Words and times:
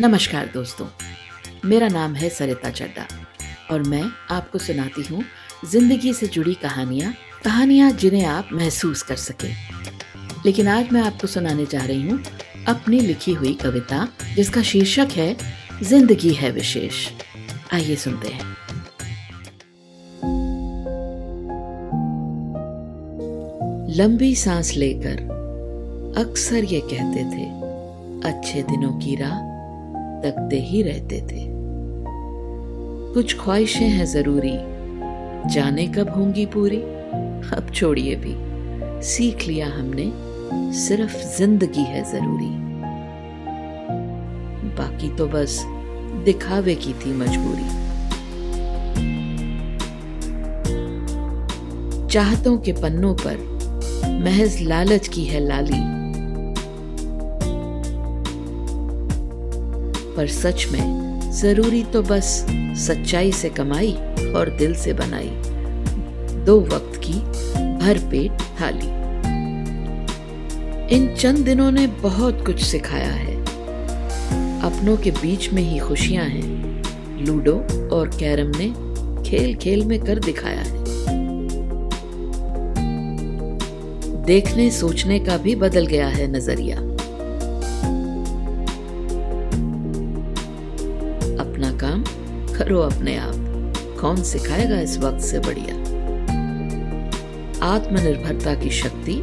नमस्कार 0.00 0.48
दोस्तों, 0.54 0.86
मेरा 1.64 1.88
नाम 1.88 2.14
है 2.14 2.28
सरिता 2.28 2.70
चड्डा 2.70 3.06
और 3.70 3.82
मैं 3.82 4.02
आपको 4.30 4.58
सुनाती 4.58 5.02
हूँ 5.02 5.22
ज़िंदगी 5.70 6.12
से 6.14 6.26
जुड़ी 6.26 6.54
कहानियाँ 6.54 7.12
कहानियाँ 7.44 7.90
जिन्हें 7.92 8.24
आप 8.26 8.48
महसूस 8.52 9.02
कर 9.02 9.16
सके। 9.16 9.48
लेकिन 10.46 10.68
आज 10.68 10.90
मैं 10.92 11.02
आपको 11.02 11.26
सुनाने 11.26 11.66
जा 11.66 11.84
रही 11.84 12.08
हूँ 12.08 12.18
अपनी 12.68 13.00
लिखी 13.00 13.32
हुई 13.34 13.54
कविता 13.54 14.08
जिसका 14.34 14.62
शीर्षक 14.62 15.12
है, 15.16 15.36
ज़िंदगी 15.82 16.32
है 16.32 16.50
विशेष। 16.50 17.06
आइए 17.72 17.96
सुनते 17.96 18.28
हैं। 18.28 18.52
लंबी 23.96 24.34
सांस 24.34 24.74
लेकर 24.76 25.26
अक्सर 26.18 26.64
ये 26.64 26.80
कहते 26.82 27.24
थे, 27.30 27.50
अच्छे 28.28 28.62
दिनों 28.62 28.92
की 29.00 29.16
राह 29.16 29.52
तकते 30.24 30.60
ही 30.60 30.82
रहते 30.82 31.20
थे। 31.20 31.46
कुछ 33.14 33.38
ख्वाहिशें 33.40 33.88
हैं 33.88 34.06
ज़रूरी। 34.06 34.56
जाने 35.54 35.86
कब 35.86 36.08
होंगी 36.08 36.46
पूरी? 36.46 36.78
अब 37.56 37.70
छोड़िए 37.74 38.16
भी। 38.16 38.34
सीख 39.02 39.46
लिया 39.46 39.66
हमने, 39.66 40.12
सिर्फ़ 40.72 41.16
ज़िंदगी 41.38 41.82
है 41.82 42.04
ज़रूरी। 42.04 42.50
बाकी 44.74 45.08
तो 45.16 45.26
बस 45.26 45.62
दिखावे 46.24 46.74
की 46.74 46.92
थी 46.92 47.12
मजबूरी। 47.12 47.68
चाहतों 52.08 52.58
के 52.58 52.72
पन्नों 52.72 53.14
पर 53.14 53.36
महज 54.24 54.62
लालच 54.62 55.08
की 55.08 55.24
है 55.24 55.40
लाली। 55.40 56.03
पर 60.16 60.26
सच 60.26 60.66
में 60.72 61.20
ज़रूरी 61.32 61.84
तो 61.84 62.02
बस 62.02 62.46
सच्चाई 62.86 63.32
से 63.32 63.48
कमाई 63.48 63.92
और 64.36 64.56
दिल 64.58 64.74
से 64.74 64.92
बनाई। 64.92 65.30
दो 66.44 66.60
वक्त 66.60 67.00
की 67.04 67.12
भर 67.78 67.98
पेट 68.10 68.32
थाली। 68.60 69.04
इन 70.96 71.14
चंद 71.14 71.38
दिनों 71.38 71.70
ने 71.70 71.86
बहुत 71.86 72.46
कुछ 72.46 72.62
सिखाया 72.62 73.10
है। 73.10 73.36
अपनों 74.60 74.96
के 74.96 75.10
बीच 75.10 75.52
में 75.52 75.62
ही 75.62 75.78
खुशियाँ 75.78 76.24
हैं। 76.24 76.82
लूडो 77.26 77.54
और 77.96 78.08
कैरम 78.08 78.52
ने 78.56 78.72
खेल 79.30 79.54
खेल 79.54 79.84
में 79.84 80.00
कर 80.04 80.18
दिखाया 80.18 80.60
है। 80.60 80.84
देखने 84.24 84.70
सोचने 84.70 85.18
का 85.18 85.36
भी 85.36 85.54
बदल 85.54 85.86
गया 85.86 86.06
है 86.06 86.32
नज़रिया। 86.32 86.93
करो 92.64 92.80
अपने 92.80 93.16
आप। 93.16 93.34
कौन 94.00 94.22
सिखाएगा 94.22 94.80
इस 94.80 94.98
वक्त 94.98 95.20
से 95.20 95.38
बढ़िया? 95.38 95.74
आत्मनिर्भरता 97.66 98.54
की 98.54 98.70
शक्ति 98.70 99.14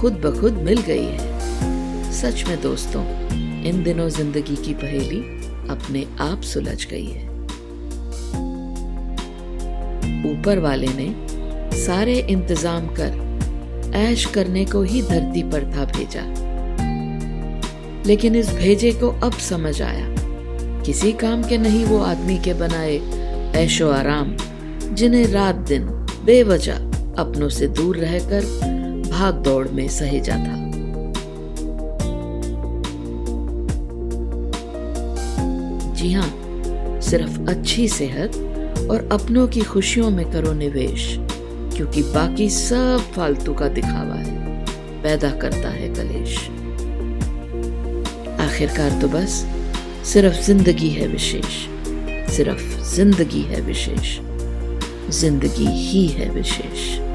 खुद 0.00 0.12
ब 0.12 0.40
खुद 0.40 0.52
मिल 0.52 0.80
गई 0.80 1.04
है। 1.04 2.12
सच 2.12 2.44
में 2.48 2.60
दोस्तों, 2.62 3.02
इन 3.64 3.82
दिनों 3.82 4.08
ज़िंदगी 4.08 4.56
की 4.56 4.74
पहेली 4.74 5.18
अपने 5.70 6.06
आप 6.20 6.42
सुलझ 6.42 6.86
गई 6.86 7.06
है। 7.06 7.28
ऊपर 10.32 10.58
वाले 10.58 10.88
ने 10.90 11.08
सारे 11.76 12.18
इंतज़ाम 12.30 12.86
कर 13.00 13.92
ऐश 13.96 14.24
करने 14.24 14.64
को 14.64 14.82
ही 14.82 15.02
धरती 15.02 15.42
पर 15.42 15.64
था 15.64 15.84
भेजा। 15.84 16.24
लेकिन 18.06 18.36
इस 18.36 18.52
भेजे 18.54 18.92
को 18.92 19.08
अब 19.08 19.32
समझ 19.32 19.82
आया। 19.82 20.06
किसी 20.86 21.12
काम 21.12 21.42
के 21.42 21.58
नहीं 21.58 21.84
वो 21.84 21.98
आदमी 21.98 22.36
के 22.38 22.54
बनाए 22.54 22.96
ऐशो 23.56 23.90
आराम, 23.90 24.36
जिन्हें 24.94 25.26
रात 25.26 25.54
दिन 25.68 25.84
बेवजह 26.24 26.78
अपनों 27.18 27.48
से 27.48 27.66
दूर 27.68 27.96
रहकर 27.96 28.44
भाग 29.10 29.42
दौड़ 29.42 29.68
में 29.68 29.88
सहेजा 29.88 30.36
था 30.36 30.58
जी 35.94 36.12
हाँ 36.12 36.30
सिर्फ़ 37.00 37.40
अच्छी 37.50 37.88
सेहत 37.88 38.36
और 38.90 39.08
अपनों 39.12 39.46
की 39.48 39.60
खुशियों 39.62 40.10
में 40.10 40.30
करो 40.32 40.52
निवेश, 40.52 41.16
क्योंकि 41.76 42.02
बाकी 42.02 42.48
सब 42.50 43.12
फालतू 43.16 43.54
का 43.54 43.68
दिखावा 43.68 44.14
है, 44.14 44.64
पैदा 45.02 45.30
करता 45.30 45.68
है 45.68 45.88
कलेश। 45.94 46.38
आखिरकार 48.40 49.00
तो 49.00 49.08
बस 49.08 49.44
सिर्फ़ 50.12 50.36
ज़िंदगी 50.42 50.88
है 50.90 51.06
विशेष। 51.08 51.56
सिर्फ़ 52.36 52.62
ज़िंदगी 52.94 53.40
है 53.40 53.60
विशेष। 53.60 54.18
ज़िंदगी 55.10 55.66
ही 55.66 56.06
है 56.06 56.28
विशेष। 56.30 57.09